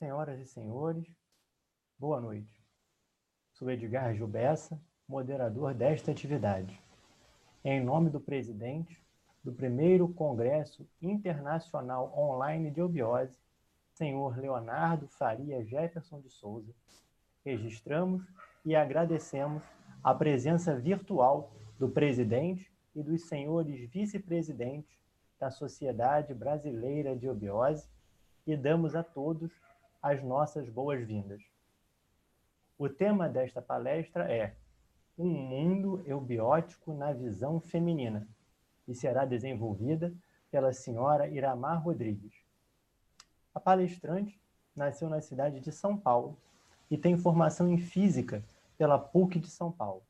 Senhoras 0.00 0.40
e 0.40 0.46
senhores, 0.46 1.06
boa 1.98 2.18
noite. 2.22 2.58
Sou 3.52 3.70
Edgar 3.70 4.14
Gilbessa, 4.14 4.80
moderador 5.06 5.74
desta 5.74 6.10
atividade. 6.10 6.82
Em 7.62 7.84
nome 7.84 8.08
do 8.08 8.18
presidente 8.18 8.98
do 9.44 9.52
primeiro 9.52 10.08
Congresso 10.08 10.88
Internacional 11.02 12.18
Online 12.18 12.70
de 12.70 12.80
Obiose, 12.80 13.38
senhor 13.92 14.38
Leonardo 14.38 15.06
Faria 15.06 15.62
Jefferson 15.66 16.18
de 16.22 16.30
Souza, 16.30 16.72
registramos 17.44 18.26
e 18.64 18.74
agradecemos 18.74 19.62
a 20.02 20.14
presença 20.14 20.74
virtual 20.74 21.52
do 21.78 21.90
presidente 21.90 22.72
e 22.96 23.02
dos 23.02 23.28
senhores 23.28 23.78
vice-presidentes 23.90 24.98
da 25.38 25.50
Sociedade 25.50 26.32
Brasileira 26.32 27.14
de 27.14 27.28
Obiose 27.28 27.86
e 28.46 28.56
damos 28.56 28.96
a 28.96 29.02
todos 29.04 29.52
as 30.02 30.22
nossas 30.22 30.68
boas-vindas. 30.68 31.42
O 32.78 32.88
tema 32.88 33.28
desta 33.28 33.60
palestra 33.60 34.32
é 34.32 34.56
Um 35.18 35.28
Mundo 35.28 36.02
Eubiótico 36.06 36.94
na 36.94 37.12
Visão 37.12 37.60
Feminina 37.60 38.26
e 38.88 38.94
será 38.94 39.26
desenvolvida 39.26 40.12
pela 40.50 40.72
senhora 40.72 41.28
Iramar 41.28 41.82
Rodrigues. 41.82 42.32
A 43.54 43.60
palestrante 43.60 44.40
nasceu 44.74 45.10
na 45.10 45.20
cidade 45.20 45.60
de 45.60 45.70
São 45.70 45.96
Paulo 45.96 46.38
e 46.90 46.96
tem 46.96 47.18
formação 47.18 47.68
em 47.68 47.78
física 47.78 48.42
pela 48.78 48.98
PUC 48.98 49.38
de 49.38 49.50
São 49.50 49.70
Paulo. 49.70 50.02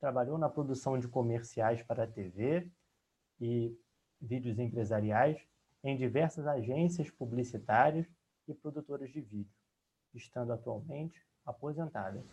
Trabalhou 0.00 0.38
na 0.38 0.48
produção 0.48 0.98
de 0.98 1.06
comerciais 1.06 1.82
para 1.82 2.04
a 2.04 2.06
TV 2.06 2.66
e 3.38 3.76
vídeos 4.20 4.58
empresariais 4.58 5.38
em 5.84 5.96
diversas 5.96 6.46
agências 6.46 7.10
publicitárias 7.10 8.06
e 8.52 8.54
produtoras 8.54 9.10
de 9.10 9.20
vídeo, 9.20 9.52
estando 10.14 10.52
atualmente 10.52 11.20
aposentada. 11.44 12.24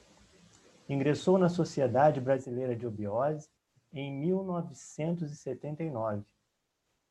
Ingressou 0.88 1.38
na 1.38 1.50
Sociedade 1.50 2.22
Brasileira 2.22 2.76
de 2.76 2.86
Obiose 2.86 3.50
em 3.92 4.14
1979 4.14 6.24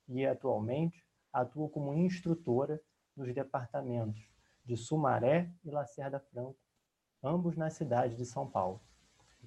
e 0.08 0.24
atualmente 0.26 1.04
atua 1.32 1.68
como 1.68 1.94
instrutora 1.94 2.80
nos 3.16 3.34
departamentos 3.34 4.22
de 4.64 4.76
Sumaré 4.76 5.50
e 5.64 5.70
Lacerda 5.70 6.20
Franco, 6.20 6.58
ambos 7.22 7.56
na 7.56 7.70
cidade 7.70 8.16
de 8.16 8.24
São 8.24 8.48
Paulo, 8.48 8.80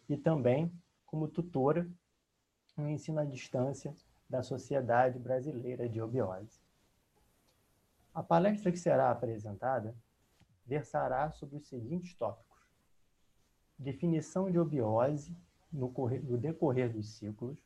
e 0.09 0.18
também 0.18 0.72
como 1.06 1.28
tutora 1.28 1.88
no 2.75 2.90
ensino 2.90 3.20
à 3.20 3.25
distância 3.25 3.96
da 4.30 4.42
Sociedade 4.42 5.20
Brasileira 5.20 5.88
de 5.88 6.02
Obiose. 6.02 6.59
A 8.14 8.22
palestra 8.22 8.72
que 8.72 8.78
será 8.78 9.09
apresentada 9.09 9.95
versará 10.66 11.31
sobre 11.31 11.56
os 11.58 11.67
seguintes 11.67 12.14
tópicos: 12.16 12.59
definição 13.80 14.52
de 14.52 14.59
obiose 14.59 15.34
no, 15.72 15.94
no 16.23 16.38
decorrer 16.38 16.92
dos 16.92 17.08
ciclos, 17.14 17.58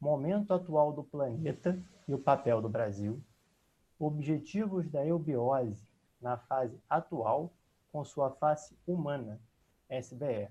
momento 0.00 0.54
atual 0.54 0.94
do 0.94 1.04
planeta 1.04 1.78
e 2.08 2.14
o 2.14 2.18
papel 2.18 2.62
do 2.62 2.70
Brasil, 2.70 3.22
objetivos 3.98 4.88
da 4.88 5.04
eubiose 5.04 5.86
na 6.20 6.38
fase 6.38 6.80
atual 6.88 7.52
com 7.92 8.02
sua 8.02 8.30
face 8.30 8.74
humana, 8.86 9.38
SBE, 9.90 10.48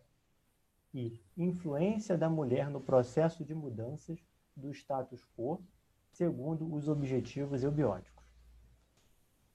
e 0.94 1.20
influência 1.36 2.16
da 2.16 2.30
mulher 2.30 2.70
no 2.70 2.80
processo 2.80 3.44
de 3.44 3.56
mudanças 3.56 4.20
do 4.56 4.72
status 4.72 5.26
quo 5.36 5.64
segundo 6.12 6.72
os 6.73 6.88
objetivos 6.88 7.64
eubióticos. 7.64 8.19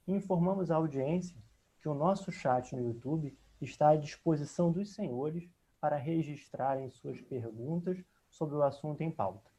Informamos 0.06 0.70
a 0.70 0.76
audiência 0.76 1.36
que 1.78 1.88
o 1.88 1.94
nosso 1.94 2.30
chat 2.30 2.74
no 2.74 2.82
YouTube 2.82 3.36
está 3.60 3.90
à 3.90 3.96
disposição 3.96 4.70
dos 4.70 4.94
senhores 4.94 5.48
para 5.80 5.96
registrarem 5.96 6.90
suas 6.90 7.20
perguntas 7.20 8.02
sobre 8.28 8.54
o 8.54 8.62
assunto 8.62 9.00
em 9.02 9.10
pauta. 9.10 9.50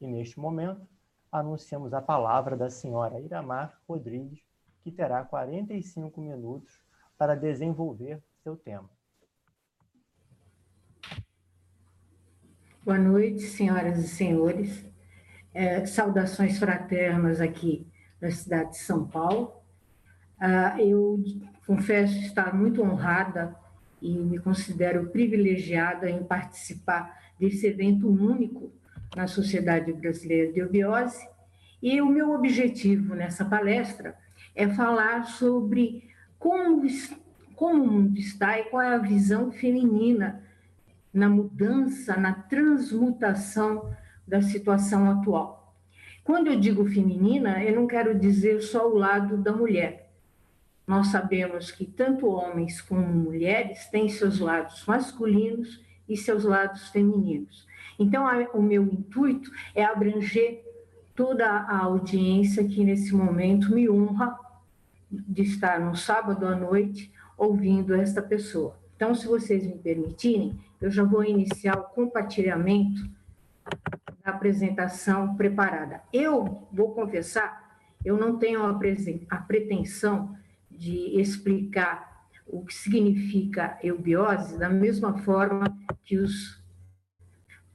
E 0.00 0.06
neste 0.06 0.38
momento, 0.38 0.86
anunciamos 1.30 1.94
a 1.94 2.02
palavra 2.02 2.56
da 2.56 2.68
senhora 2.68 3.20
Iramar 3.20 3.80
Rodrigues, 3.88 4.40
que 4.82 4.90
terá 4.90 5.24
45 5.24 6.20
minutos 6.20 6.80
para 7.16 7.34
desenvolver 7.34 8.22
seu 8.42 8.56
tema. 8.56 8.90
Boa 12.84 12.98
noite, 12.98 13.42
senhoras 13.42 13.98
e 13.98 14.08
senhores. 14.08 14.84
É, 15.54 15.86
saudações 15.86 16.58
fraternas 16.58 17.40
aqui 17.40 17.86
na 18.20 18.30
cidade 18.30 18.70
de 18.70 18.78
São 18.78 19.06
Paulo. 19.06 19.61
Ah, 20.44 20.74
eu 20.76 21.22
confesso 21.64 22.18
estar 22.18 22.52
muito 22.52 22.82
honrada 22.82 23.54
e 24.00 24.10
me 24.18 24.40
considero 24.40 25.06
privilegiada 25.10 26.10
em 26.10 26.24
participar 26.24 27.16
desse 27.38 27.64
evento 27.68 28.08
único 28.08 28.72
na 29.14 29.28
Sociedade 29.28 29.92
Brasileira 29.92 30.52
de 30.52 30.60
Obiose. 30.60 31.24
E 31.80 32.02
o 32.02 32.06
meu 32.06 32.32
objetivo 32.32 33.14
nessa 33.14 33.44
palestra 33.44 34.16
é 34.52 34.66
falar 34.68 35.26
sobre 35.26 36.10
como, 36.40 36.82
como 37.54 37.84
o 37.84 37.92
mundo 37.92 38.18
está 38.18 38.58
e 38.58 38.64
qual 38.64 38.82
é 38.82 38.96
a 38.96 38.98
visão 38.98 39.52
feminina 39.52 40.42
na 41.14 41.28
mudança, 41.28 42.16
na 42.16 42.32
transmutação 42.32 43.94
da 44.26 44.42
situação 44.42 45.08
atual. 45.08 45.72
Quando 46.24 46.48
eu 46.48 46.58
digo 46.58 46.84
feminina, 46.84 47.62
eu 47.62 47.76
não 47.76 47.86
quero 47.86 48.18
dizer 48.18 48.60
só 48.60 48.90
o 48.90 48.98
lado 48.98 49.36
da 49.36 49.52
mulher, 49.52 50.01
nós 50.86 51.08
sabemos 51.08 51.70
que 51.70 51.86
tanto 51.86 52.26
homens 52.28 52.80
como 52.80 53.06
mulheres 53.06 53.86
têm 53.86 54.08
seus 54.08 54.40
lados 54.40 54.84
masculinos 54.86 55.80
e 56.08 56.16
seus 56.16 56.44
lados 56.44 56.88
femininos. 56.88 57.66
Então, 57.98 58.24
o 58.54 58.62
meu 58.62 58.82
intuito 58.82 59.50
é 59.74 59.84
abranger 59.84 60.62
toda 61.14 61.46
a 61.46 61.78
audiência 61.78 62.66
que 62.66 62.84
nesse 62.84 63.14
momento 63.14 63.72
me 63.72 63.88
honra 63.88 64.38
de 65.10 65.42
estar 65.42 65.78
no 65.78 65.94
sábado 65.94 66.46
à 66.46 66.56
noite 66.56 67.12
ouvindo 67.36 67.94
esta 67.94 68.22
pessoa. 68.22 68.76
Então, 68.96 69.14
se 69.14 69.26
vocês 69.26 69.66
me 69.66 69.78
permitirem, 69.78 70.58
eu 70.80 70.90
já 70.90 71.04
vou 71.04 71.24
iniciar 71.24 71.78
o 71.78 71.84
compartilhamento 71.84 73.08
da 74.24 74.30
apresentação 74.30 75.36
preparada. 75.36 76.02
Eu 76.12 76.66
vou 76.72 76.92
confessar, 76.92 77.78
eu 78.04 78.16
não 78.16 78.38
tenho 78.38 78.64
a, 78.64 78.78
a 79.30 79.36
pretensão 79.38 80.36
de 80.82 81.20
explicar 81.20 82.26
o 82.44 82.64
que 82.64 82.74
significa 82.74 83.78
eubiose 83.84 84.58
da 84.58 84.68
mesma 84.68 85.16
forma 85.18 85.78
que 86.02 86.16
os 86.16 86.60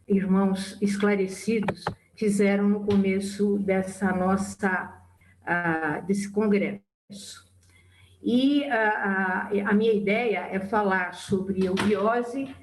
irmãos 0.06 0.78
esclarecidos 0.82 1.86
fizeram 2.16 2.68
no 2.68 2.86
começo 2.86 3.60
dessa 3.60 4.12
nossa 4.12 5.02
uh, 5.44 6.06
desse 6.06 6.30
congresso. 6.30 7.48
E 8.22 8.64
uh, 8.64 9.70
a 9.70 9.74
minha 9.74 9.94
ideia 9.94 10.40
é 10.52 10.60
falar 10.60 11.14
sobre 11.14 11.66
eubiose, 11.66 12.54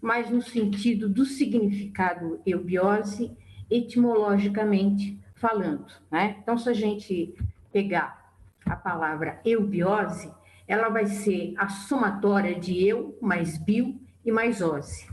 mas 0.00 0.30
no 0.30 0.40
sentido 0.40 1.06
do 1.06 1.26
significado 1.26 2.40
eubiose, 2.46 3.36
etimologicamente 3.70 5.20
falando. 5.34 5.92
Né? 6.10 6.38
Então, 6.42 6.56
se 6.56 6.70
a 6.70 6.72
gente 6.72 7.34
pegar 7.70 8.21
a 8.66 8.76
palavra 8.76 9.40
eubiose, 9.44 10.32
ela 10.66 10.88
vai 10.88 11.06
ser 11.06 11.54
a 11.56 11.68
somatória 11.68 12.58
de 12.58 12.86
eu 12.86 13.18
mais 13.20 13.58
bio 13.58 14.00
e 14.24 14.30
mais 14.30 14.62
ose. 14.62 15.06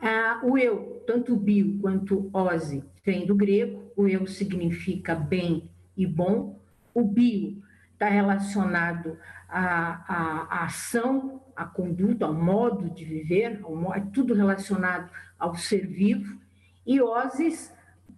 Ah, 0.00 0.40
o 0.42 0.56
eu, 0.56 1.02
tanto 1.06 1.36
bio 1.36 1.78
quanto 1.80 2.30
ose, 2.32 2.82
vem 3.04 3.26
do 3.26 3.34
grego. 3.34 3.92
O 3.96 4.08
eu 4.08 4.26
significa 4.26 5.14
bem 5.14 5.70
e 5.96 6.06
bom. 6.06 6.58
O 6.94 7.04
bio 7.04 7.62
está 7.92 8.08
relacionado 8.08 9.18
à, 9.48 9.60
à, 10.08 10.46
à, 10.48 10.64
ação, 10.64 11.42
à 11.54 11.66
conduta, 11.66 12.24
ao 12.24 12.32
modo 12.32 12.88
de 12.88 13.04
viver, 13.04 13.60
ao, 13.62 13.94
é 13.94 14.00
tudo 14.00 14.32
relacionado 14.32 15.10
ao 15.38 15.54
ser 15.54 15.86
vivo. 15.86 16.40
E 16.86 17.00
oses 17.00 17.72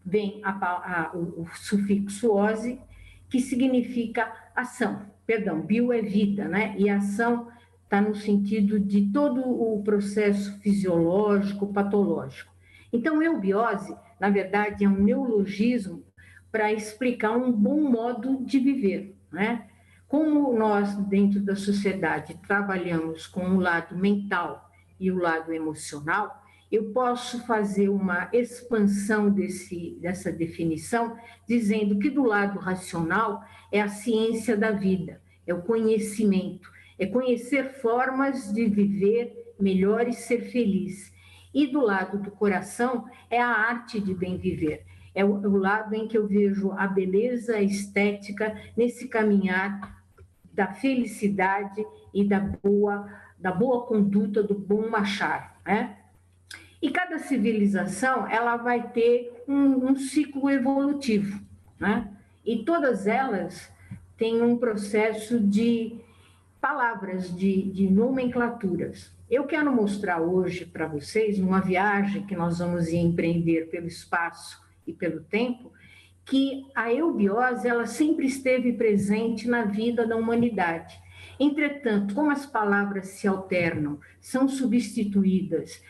vem 0.04 0.40
a, 0.44 0.50
a, 0.50 1.10
o, 1.14 1.42
o 1.42 1.48
sufixo 1.54 2.32
ose, 2.32 2.80
que 3.28 3.40
significa 3.40 4.32
ação. 4.54 5.06
Perdão, 5.26 5.60
bio 5.60 5.92
é 5.92 6.02
vida, 6.02 6.46
né? 6.46 6.74
E 6.76 6.88
ação 6.88 7.48
está 7.84 8.00
no 8.00 8.14
sentido 8.14 8.80
de 8.80 9.12
todo 9.12 9.40
o 9.40 9.82
processo 9.82 10.58
fisiológico, 10.60 11.72
patológico. 11.72 12.52
Então, 12.92 13.22
eubiose, 13.22 13.96
na 14.18 14.30
verdade, 14.30 14.84
é 14.84 14.88
um 14.88 15.02
neologismo 15.02 16.04
para 16.50 16.72
explicar 16.72 17.32
um 17.32 17.50
bom 17.50 17.80
modo 17.80 18.44
de 18.44 18.58
viver, 18.58 19.16
né? 19.30 19.66
Como 20.06 20.52
nós, 20.52 20.94
dentro 21.06 21.40
da 21.40 21.56
sociedade, 21.56 22.38
trabalhamos 22.46 23.26
com 23.26 23.56
o 23.56 23.60
lado 23.60 23.96
mental 23.96 24.70
e 25.00 25.10
o 25.10 25.18
lado 25.18 25.52
emocional, 25.52 26.41
eu 26.72 26.84
posso 26.84 27.46
fazer 27.46 27.90
uma 27.90 28.30
expansão 28.32 29.28
desse, 29.28 29.98
dessa 30.00 30.32
definição, 30.32 31.18
dizendo 31.46 31.98
que 31.98 32.08
do 32.08 32.24
lado 32.24 32.58
racional 32.58 33.44
é 33.70 33.78
a 33.82 33.88
ciência 33.88 34.56
da 34.56 34.70
vida, 34.70 35.20
é 35.46 35.52
o 35.52 35.60
conhecimento, 35.60 36.72
é 36.98 37.04
conhecer 37.04 37.74
formas 37.74 38.50
de 38.50 38.64
viver 38.66 39.52
melhor 39.60 40.08
e 40.08 40.14
ser 40.14 40.50
feliz. 40.50 41.12
E 41.52 41.66
do 41.66 41.82
lado 41.82 42.16
do 42.16 42.30
coração 42.30 43.04
é 43.28 43.38
a 43.38 43.48
arte 43.48 44.00
de 44.00 44.14
bem 44.14 44.38
viver. 44.38 44.86
É 45.14 45.22
o, 45.22 45.34
o 45.34 45.58
lado 45.58 45.94
em 45.94 46.08
que 46.08 46.16
eu 46.16 46.26
vejo 46.26 46.72
a 46.72 46.86
beleza 46.86 47.60
estética 47.60 48.58
nesse 48.74 49.08
caminhar 49.08 50.02
da 50.50 50.68
felicidade 50.68 51.84
e 52.14 52.24
da 52.24 52.40
boa, 52.40 53.12
da 53.38 53.52
boa 53.52 53.84
conduta, 53.84 54.42
do 54.42 54.54
bom 54.54 54.88
machar, 54.88 55.60
né? 55.66 55.98
E 56.82 56.90
cada 56.90 57.20
civilização 57.20 58.28
ela 58.28 58.56
vai 58.56 58.88
ter 58.88 59.44
um, 59.46 59.90
um 59.90 59.96
ciclo 59.96 60.50
evolutivo, 60.50 61.40
né? 61.78 62.10
E 62.44 62.64
todas 62.64 63.06
elas 63.06 63.72
têm 64.16 64.42
um 64.42 64.56
processo 64.56 65.38
de 65.38 66.00
palavras, 66.60 67.34
de, 67.34 67.62
de 67.70 67.88
nomenclaturas. 67.88 69.12
Eu 69.30 69.44
quero 69.44 69.72
mostrar 69.72 70.20
hoje 70.20 70.66
para 70.66 70.88
vocês 70.88 71.38
uma 71.38 71.60
viagem 71.60 72.26
que 72.26 72.34
nós 72.34 72.58
vamos 72.58 72.88
empreender 72.88 73.68
pelo 73.70 73.86
espaço 73.86 74.60
e 74.84 74.92
pelo 74.92 75.20
tempo, 75.20 75.72
que 76.24 76.66
a 76.74 76.92
eubiose 76.92 77.66
ela 77.66 77.86
sempre 77.86 78.26
esteve 78.26 78.72
presente 78.72 79.48
na 79.48 79.64
vida 79.64 80.04
da 80.04 80.16
humanidade. 80.16 81.00
Entretanto, 81.38 82.14
como 82.14 82.30
as 82.30 82.44
palavras 82.44 83.08
se 83.08 83.26
alternam, 83.26 83.98
são 84.20 84.48
substituídas 84.48 85.80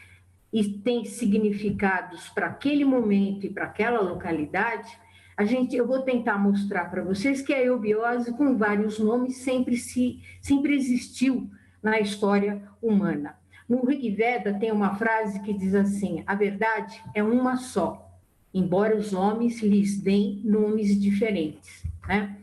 e 0.52 0.64
têm 0.64 1.04
significados 1.04 2.28
para 2.28 2.46
aquele 2.46 2.84
momento 2.84 3.46
e 3.46 3.50
para 3.50 3.64
aquela 3.64 4.00
localidade, 4.00 4.98
a 5.36 5.44
gente, 5.44 5.74
eu 5.74 5.86
vou 5.86 6.02
tentar 6.02 6.36
mostrar 6.36 6.90
para 6.90 7.02
vocês 7.02 7.40
que 7.40 7.54
a 7.54 7.62
eubiose, 7.62 8.32
com 8.32 8.56
vários 8.56 8.98
nomes, 8.98 9.38
sempre, 9.38 9.76
se, 9.76 10.20
sempre 10.40 10.74
existiu 10.76 11.50
na 11.82 11.98
história 11.98 12.62
humana. 12.82 13.36
No 13.68 13.84
Rig 13.86 14.10
Veda 14.10 14.52
tem 14.52 14.70
uma 14.70 14.94
frase 14.94 15.40
que 15.40 15.54
diz 15.54 15.74
assim: 15.74 16.22
a 16.26 16.34
verdade 16.34 17.02
é 17.14 17.22
uma 17.22 17.56
só, 17.56 18.14
embora 18.52 18.96
os 18.96 19.14
homens 19.14 19.62
lhes 19.62 19.98
deem 19.98 20.42
nomes 20.44 21.00
diferentes. 21.00 21.82
Né? 22.06 22.36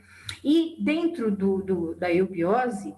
E 0.43 0.77
dentro 0.79 1.29
do, 1.29 1.61
do 1.61 1.95
da 1.95 2.11
eubiose, 2.11 2.95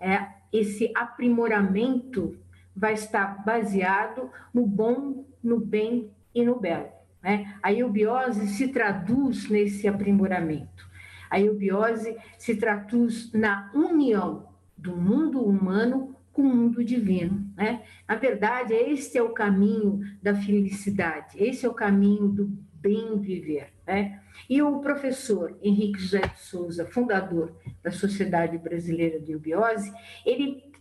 é, 0.00 0.26
esse 0.50 0.90
aprimoramento 0.94 2.36
vai 2.76 2.94
estar 2.94 3.44
baseado 3.44 4.30
no 4.52 4.66
bom, 4.66 5.24
no 5.42 5.58
bem 5.58 6.10
e 6.34 6.44
no 6.44 6.58
belo. 6.58 6.88
Né? 7.22 7.54
A 7.62 7.72
eubiose 7.72 8.48
se 8.48 8.68
traduz 8.68 9.48
nesse 9.48 9.88
aprimoramento. 9.88 10.88
A 11.30 11.40
eubiose 11.40 12.16
se 12.38 12.56
traduz 12.56 13.32
na 13.32 13.70
união 13.74 14.48
do 14.76 14.96
mundo 14.96 15.42
humano 15.42 16.14
com 16.32 16.42
o 16.42 16.54
mundo 16.54 16.84
divino. 16.84 17.50
Né? 17.56 17.82
Na 18.06 18.16
verdade, 18.16 18.74
este 18.74 19.16
é 19.16 19.22
o 19.22 19.30
caminho 19.30 20.00
da 20.22 20.34
felicidade, 20.34 21.42
esse 21.42 21.64
é 21.64 21.68
o 21.68 21.74
caminho 21.74 22.28
do 22.28 22.46
bem 22.74 23.18
viver. 23.18 23.72
Né? 23.86 24.20
E 24.50 24.60
o 24.60 24.80
professor 24.80 25.56
Henrique 25.62 26.00
José 26.00 26.20
de 26.20 26.40
Souza, 26.40 26.84
fundador 26.84 27.56
da 27.82 27.90
Sociedade 27.90 28.58
Brasileira 28.58 29.18
de 29.18 29.32
Eubiose, 29.32 29.90
ele 30.26 30.73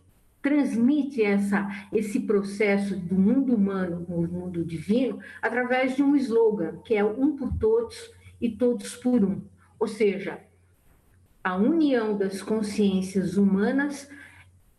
transmite 0.44 1.24
essa, 1.24 1.88
esse 1.92 2.20
processo 2.20 2.98
do 2.98 3.16
mundo 3.16 3.56
humano 3.56 4.06
com 4.06 4.20
o 4.20 4.28
mundo 4.28 4.64
divino 4.64 5.20
através 5.42 5.96
de 5.96 6.04
um 6.04 6.16
slogan, 6.18 6.80
que 6.84 6.94
é 6.94 7.04
um 7.04 7.36
por 7.38 7.58
todos 7.58 8.12
e 8.42 8.50
todos 8.50 8.94
por 8.98 9.24
um. 9.24 9.42
Ou 9.80 9.88
seja, 9.88 10.42
a 11.42 11.56
união 11.56 12.18
das 12.18 12.42
consciências 12.42 13.38
humanas 13.38 14.10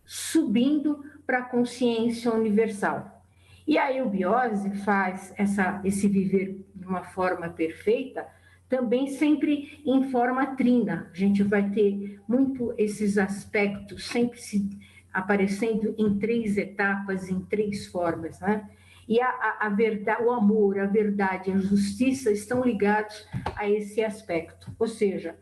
subindo 0.05 1.03
para 1.27 1.39
a 1.39 1.45
consciência 1.45 2.31
universal. 2.31 3.23
E 3.67 3.79
a 3.79 3.91
eubiose 3.91 4.71
faz 4.85 5.33
essa, 5.39 5.81
esse 5.83 6.07
viver 6.07 6.63
de 6.75 6.87
uma 6.87 7.03
forma 7.03 7.49
perfeita, 7.49 8.27
também 8.69 9.07
sempre 9.07 9.81
em 9.87 10.11
forma 10.11 10.55
trina. 10.57 11.09
A 11.11 11.17
gente 11.17 11.43
vai 11.43 11.71
ter 11.71 12.21
muito 12.29 12.75
esses 12.77 13.17
aspectos 13.17 14.05
sempre 14.05 14.39
se 14.39 14.69
aparecendo 15.15 15.95
em 15.97 16.19
três 16.19 16.59
etapas, 16.59 17.31
em 17.31 17.41
três 17.41 17.87
formas, 17.87 18.41
né? 18.41 18.69
E 19.07 19.21
a, 19.21 19.29
a, 19.29 19.67
a 19.67 19.69
verdade, 19.69 20.23
o 20.25 20.33
amor, 20.33 20.79
a 20.81 20.87
verdade, 20.87 21.53
a 21.53 21.59
justiça 21.59 22.33
estão 22.33 22.65
ligados 22.65 23.27
a 23.55 23.69
esse 23.69 24.03
aspecto. 24.03 24.75
Ou 24.79 24.89
seja, 24.89 25.37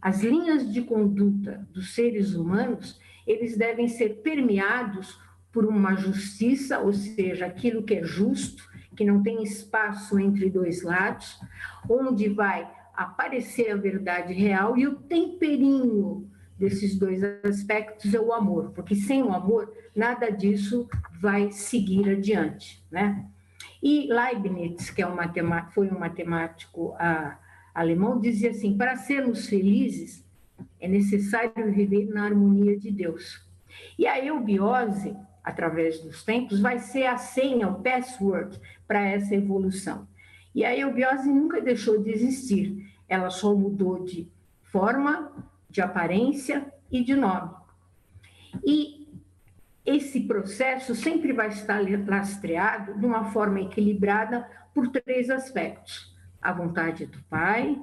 as 0.00 0.22
linhas 0.22 0.72
de 0.72 0.82
conduta 0.82 1.66
dos 1.72 1.94
seres 1.94 2.34
humanos, 2.34 2.98
eles 3.26 3.56
devem 3.56 3.86
ser 3.86 4.22
permeados 4.22 5.20
por 5.52 5.66
uma 5.66 5.94
justiça, 5.94 6.80
ou 6.80 6.92
seja, 6.92 7.46
aquilo 7.46 7.82
que 7.82 7.94
é 7.94 8.02
justo, 8.02 8.68
que 8.96 9.04
não 9.04 9.22
tem 9.22 9.42
espaço 9.42 10.18
entre 10.18 10.50
dois 10.50 10.82
lados, 10.82 11.38
onde 11.88 12.28
vai 12.28 12.68
aparecer 12.94 13.70
a 13.70 13.76
verdade 13.76 14.32
real 14.32 14.76
e 14.76 14.86
o 14.86 14.96
temperinho 14.96 16.28
desses 16.58 16.96
dois 16.98 17.22
aspectos 17.44 18.14
é 18.14 18.20
o 18.20 18.32
amor, 18.32 18.70
porque 18.70 18.94
sem 18.94 19.22
o 19.22 19.32
amor, 19.32 19.72
nada 19.94 20.30
disso 20.30 20.88
vai 21.20 21.50
seguir 21.50 22.08
adiante, 22.10 22.84
né? 22.90 23.26
E 23.82 24.08
Leibniz, 24.12 24.90
que 24.90 25.02
é 25.02 25.06
um 25.06 25.14
matemático, 25.14 25.74
foi 25.74 25.90
um 25.90 25.98
matemático 25.98 26.94
ah, 26.98 27.38
alemão, 27.74 28.20
dizia 28.20 28.50
assim: 28.50 28.76
para 28.76 28.96
sermos 28.96 29.46
felizes, 29.46 30.24
é 30.80 30.86
necessário 30.86 31.72
viver 31.72 32.06
na 32.06 32.24
harmonia 32.24 32.78
de 32.78 32.90
Deus. 32.90 33.44
E 33.98 34.06
a 34.06 34.24
eubiose, 34.24 35.16
através 35.42 35.98
dos 36.00 36.22
tempos, 36.22 36.60
vai 36.60 36.78
ser 36.78 37.06
a 37.06 37.16
senha, 37.16 37.68
o 37.68 37.82
password 37.82 38.60
para 38.86 39.00
essa 39.00 39.34
evolução. 39.34 40.06
E 40.54 40.64
a 40.64 40.76
eubiose 40.76 41.28
nunca 41.28 41.60
deixou 41.60 42.02
de 42.02 42.10
existir, 42.10 42.92
ela 43.08 43.30
só 43.30 43.54
mudou 43.54 44.04
de 44.04 44.30
forma, 44.62 45.32
de 45.72 45.80
aparência 45.80 46.70
e 46.90 47.02
de 47.02 47.16
nome. 47.16 47.50
E 48.64 49.08
esse 49.84 50.20
processo 50.20 50.94
sempre 50.94 51.32
vai 51.32 51.48
estar 51.48 51.82
lastreado 52.06 52.98
de 53.00 53.06
uma 53.06 53.24
forma 53.32 53.60
equilibrada 53.62 54.46
por 54.74 54.88
três 54.88 55.30
aspectos: 55.30 56.14
a 56.40 56.52
vontade 56.52 57.06
do 57.06 57.18
pai, 57.24 57.80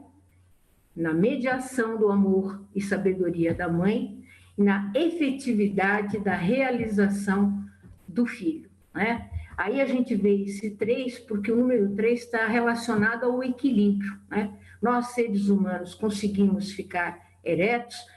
na 0.96 1.14
mediação 1.14 1.98
do 1.98 2.10
amor 2.10 2.62
e 2.76 2.80
sabedoria 2.80 3.54
da 3.54 3.68
mãe, 3.68 4.24
e 4.56 4.62
na 4.62 4.92
efetividade 4.96 6.20
da 6.20 6.36
realização 6.36 7.66
do 8.08 8.26
filho. 8.28 8.70
Né? 8.94 9.30
Aí 9.58 9.82
a 9.82 9.86
gente 9.86 10.16
vê 10.16 10.44
esse 10.44 10.70
três, 10.72 11.18
porque 11.18 11.52
o 11.52 11.56
número 11.56 11.96
três 11.96 12.22
está 12.22 12.46
relacionado 12.46 13.24
ao 13.26 13.44
equilíbrio. 13.44 14.18
Né? 14.30 14.54
Nós, 14.80 15.08
seres 15.08 15.50
humanos, 15.50 15.96
conseguimos 15.96 16.72
ficar 16.72 17.29
eretos, 17.44 18.08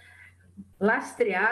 lastreados 0.79 1.51